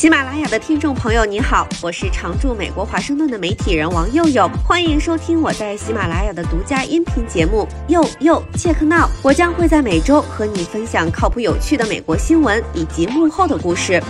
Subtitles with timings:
[0.00, 9.06] 喜马拉雅的听众朋友，你好，我是常驻美国华盛顿的媒体人王佑佑，欢迎收听我在喜马拉雅的独家音频节目《佑佑切克闹》。
[9.22, 14.02] 我将会在每周和你分享靠谱有趣的美国新闻以及幕后的故事。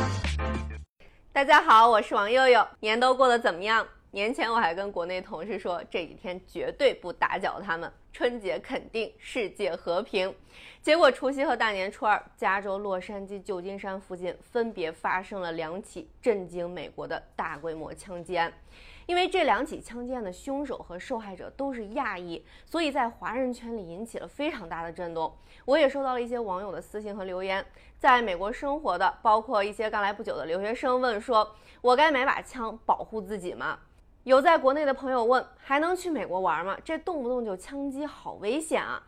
[1.33, 3.85] 大家好，我是王佑佑，年都过得怎么样？
[4.13, 10.35] 年前我还跟国内同事说，这几天绝对不打搅他们，春节肯定世界和平。
[10.83, 18.53] 结果除夕和大年初二，加州洛杉矶、旧金山附近分别发生了两起震惊美国的大规模枪击案。
[19.07, 25.37] 因为这两起枪击案的凶手和受害者都是亚裔，所以在华人圈里引起了非常大的震动。
[25.65, 27.65] 我也收到了一些网友的私信和留言，
[27.99, 33.81] 在美国生活的，包括一些刚来不久的留学生问说：“我该买把枪保护自己吗？”
[34.25, 36.77] 有在国内的朋友问，还能去美国玩吗？
[36.85, 39.03] 这动不动就枪击，好危险啊！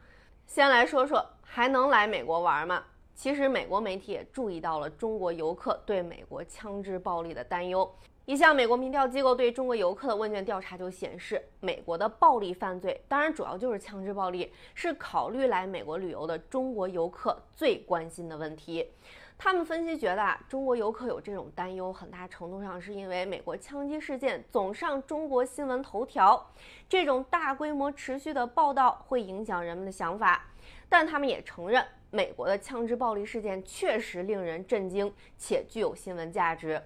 [0.47, 2.83] 先来说说还能来美国玩吗？
[3.15, 7.95] 其实美国媒体也注意到了中国游客对美国枪支暴力的担忧。
[8.25, 18.89] 一项美国民调机构对中国游客的问卷调查就显示，美国的暴力犯罪，当然主要就是枪支暴力，是考虑来美国旅游的中国游客最关心的问题。
[19.37, 26.49] 他们分析觉得啊，中国游客有这种担忧，很大程度上是因为美国枪击事件总上中国新闻头条，
[26.89, 30.45] 这种大规模持续的报道会影响人们的想法。
[30.89, 36.81] 但他们也承认，美国的枪支暴力事件确实令人震惊，且具有新闻价值。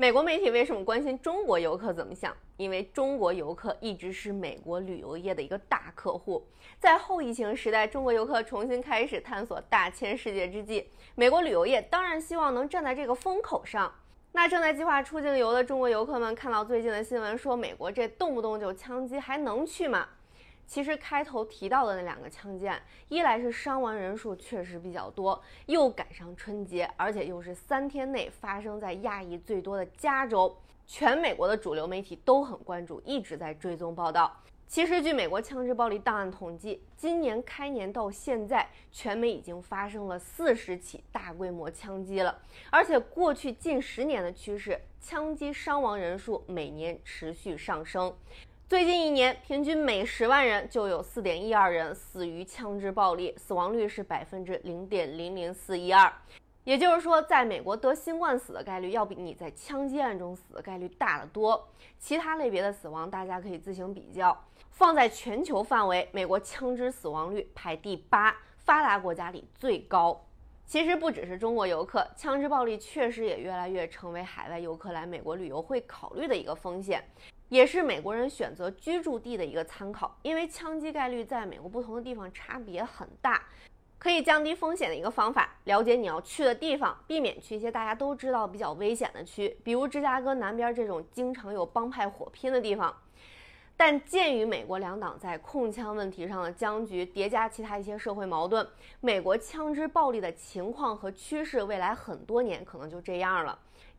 [0.00, 2.32] 美国媒体为什么关心中国游客怎么想？
[2.56, 6.46] 因为中国游客一直是美国旅游业的一个大客户。
[6.78, 13.92] 在后疫情时代，中国游客重新开始探索大千世界之际，美国旅游业当然希望能站在这个风口上。
[14.30, 20.06] 那正在计划出境游的中国游客们，看到最近的新闻说美国这动不动就枪击，还能去吗？
[20.68, 30.54] 其实开头提到的那两个枪击案，一来是伤亡人数确实比较多，又赶上春节，而且又是三天内发生在亚裔最多的加州，
[30.86, 34.30] 全美国的主流媒体都很关注，一直在追踪报道。
[34.66, 48.14] 其实，据美国枪支暴力档案统计，今年开年到现在，全美已经发生了四十起大规模枪击了，而且过去近十年的趋势，枪击伤亡人数每年持续上升。
[48.68, 56.12] 最近一年，平均每十万人就有四点一二人死于枪支暴力，死亡率是百分之零点零零四一二。
[56.64, 61.66] 也就是说，在美国得新冠死的概率要比你在枪击案中死的概率大得多。
[61.98, 64.38] 其他类别的死亡，大家可以自行比较。
[64.70, 70.22] 放在全球范围，美国枪支死亡率排第八，发达国家里最高。
[70.66, 77.02] 其实不只是中国游客，枪支暴力确实也越来越成为海外游客来美国旅游会考虑的一个风险。
[77.48, 83.42] 也是美国人选择居住地的一个参考，因为枪击概率在美国不同的地方差别很大，
[83.98, 92.94] 可以降低风险的一个方法，了解你要去的地方，避免去一些大家都知道比较危险的区，比如芝加哥南边这种经常有帮派火拼的地方。
[93.80, 98.66] 但鉴于美国两党在控枪问题上的僵局，叠加其他一些社会矛盾，
[99.00, 103.56] 美国枪支暴力的情况和趋势，未来很多年可能就这样了。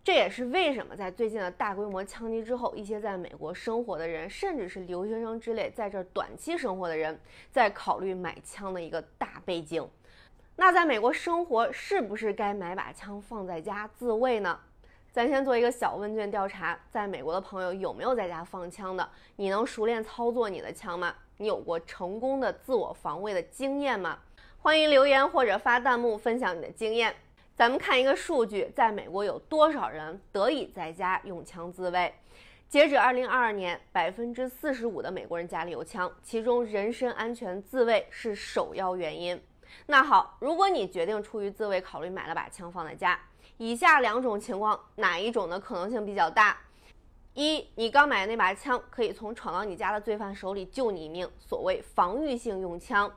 [0.09, 7.19] 这也是为什么在最近的大规模枪击之后，一些在美国生活的人，甚至是留学生之类在这短期生活的人，
[7.51, 9.87] 在考虑买枪的一个大背景。
[10.55, 14.59] 那在美国生活，是不是该买把枪放在家自卫呢？
[15.11, 19.07] 咱先做一个小问卷调查，在美国的朋友有没有在家放枪的？
[19.35, 21.13] 你能熟练操作你的枪吗？
[21.37, 24.17] 你有过成功的自我防卫的经验吗？
[24.57, 27.13] 欢迎留言或者发弹幕分享你的经验。
[27.59, 32.15] 咱们看一个数据，在美国有多少人得以在家用枪自卫？
[32.69, 39.37] 截止二零二二年，百分之四十五的美国人家里有枪，其中人身安全自卫是首要原因。
[39.87, 43.19] 那好，如果你决定出于自卫考虑买了把枪放在家，
[43.57, 46.57] 以下两种情况哪一种的可能性比较大？
[47.33, 53.11] 一，你刚买的那把枪可以从闯到你家的罪犯手里救你一命，所谓防御性用枪；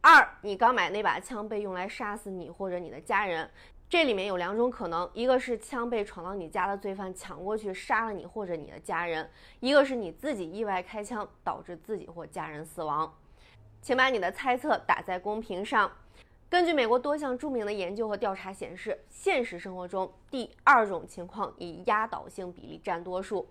[0.00, 3.50] 二，你刚买那把枪被用来杀死你或者你的家人。
[3.94, 9.30] 这里面有两种可能，一个是枪被闯到你家的罪犯抢过去杀了你或者你的家人，
[9.60, 13.14] 一个是你自己意外开枪导致自己或家人死亡。
[13.80, 15.88] 请把你的猜测打在公屏上。
[16.50, 23.46] 根据美国多项著名的研究和调查显示，现实生活中第二种情况以压倒性比例占多数。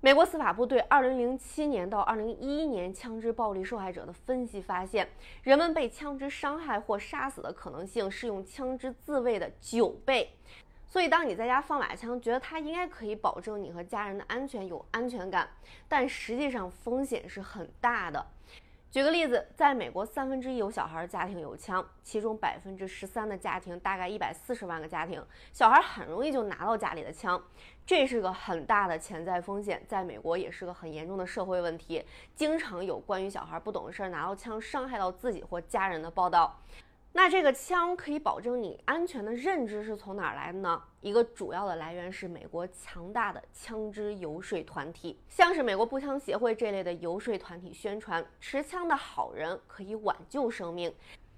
[0.00, 5.08] 美国司法部对2007年到2011年枪支暴力受害者的分析发现，
[5.42, 10.30] 人们被枪支伤害或杀死的可能性是用枪支自卫的九倍。
[10.86, 15.48] 所以，当你在家放把枪，觉得它应该可以保证你和家人的安全，有安全感，
[15.88, 18.24] 但实际上风险是很大的。
[18.90, 27.38] 举个例子，在美国，三分之一有小孩家庭有枪，其中百分之十三的家庭，大概一百四十万个家庭，小孩很容易就拿到家里的枪，
[27.84, 32.02] 这是个很大的潜在风险，在美国也是个很严重的社会问题，
[32.34, 36.58] 经常有关于小孩不懂事拿到枪伤害到自己或家人的报道。
[37.12, 40.80] 那这个枪可以保证你安全的认知是从哪儿来的呢？
[41.00, 50.94] 一个主要的来源是美国强大的枪支游说团体，像是美国步枪协会这类的游说团体宣传，持枪的好人可以挽救生命。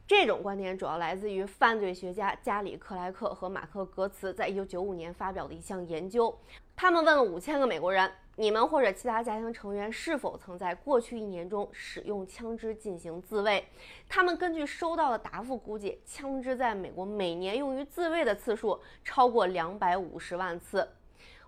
[0.07, 6.37] 这种观点主要来自于犯罪学家加里克莱克和马克格茨在一九九五年发表的一项研究。
[6.75, 13.63] 他们问了五千个美国人：“你们或者其他家庭成员是否曾在过去一年中使用枪支进行自卫？”
[14.09, 20.89] 他们根据收到的答复估计，枪支在美国每年用于自卫的次数超过两百五十万次。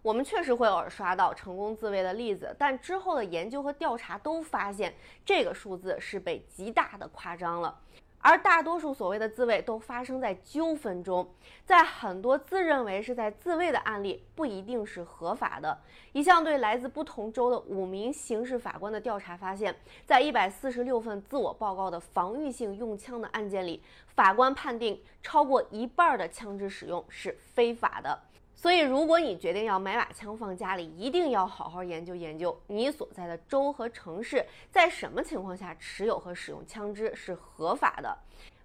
[0.02, 4.92] 我们确实会偶尔刷到成功自卫的例子，但之后的研究和调查都发现，
[5.24, 7.80] 这个数字是被极大的夸张了。
[8.24, 11.28] 而大多数所谓的自卫都发生在纠纷中，
[11.66, 15.76] 在很多自认为是在自卫的案例，不一定是合法的。
[16.12, 19.74] 一项对来自不同州的五名刑事法官的调查发现，
[20.06, 23.82] 在一百四十六份自我报告的防御性用枪的案件里，
[24.14, 28.16] 法官判定超过一半的枪支使用是非法的。
[28.62, 38.16] 所以，如果你决定要买把枪放家里，一定要好好研究研究你所在的州和城市在什么情况下持有和使用枪支是合法的。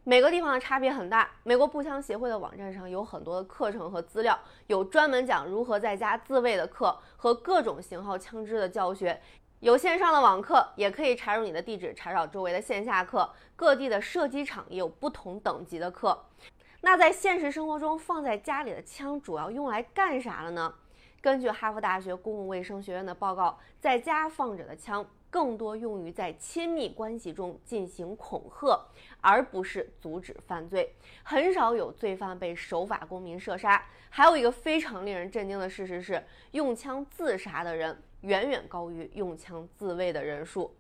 [0.04, 1.28] 每个地方的差别很大。
[1.42, 9.20] 美国步枪协会的网站上有很多的课程和资料，有专门讲如何在家自卫的课和各种型号枪支的教学，
[9.62, 13.28] 有线上的网课，也可以插入你的地址查找周围的线下课。
[13.56, 16.24] 各地的射击场也有不同等级的课。
[16.82, 20.74] 那在现实生活中，放在家里的枪主要用来干啥了呢？
[21.20, 28.80] 根据哈佛大学公共卫生学院的报告，在家放着的枪更多用于在亲密关系中进行恐吓，
[29.20, 30.94] 而不是阻止犯罪。
[31.24, 33.84] 很少有罪犯被守法公民射杀。
[34.10, 40.74] 还有一个非常令人震惊的事实是，用枪自杀的人远远高于用枪自卫的人数。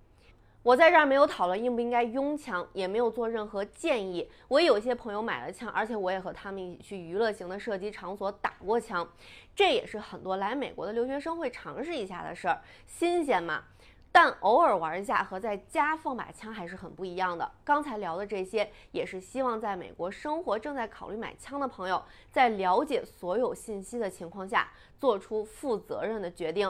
[0.67, 4.29] 我在这儿没有讨论应不应该拥枪，也没有做任何建议。
[4.49, 9.07] 我有些朋友买了枪，而且我也和他们一起去娱乐型的射击场所打过枪，
[9.55, 13.63] 这也是很多来美国的留学生会尝试一下的事儿，新鲜嘛。
[14.11, 17.49] 但偶尔玩一下和在家放把枪还是很不一样的。
[17.63, 24.69] 刚才聊的这些，也是希望在美国生活、正在考虑买枪的朋友，在了解所有信息的情况下，
[24.99, 26.69] 做出负责任的决定。